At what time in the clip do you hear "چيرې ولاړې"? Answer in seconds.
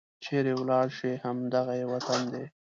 0.23-0.91